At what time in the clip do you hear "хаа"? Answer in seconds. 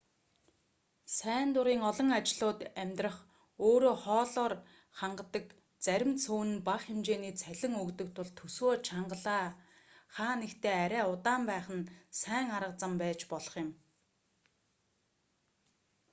10.15-10.33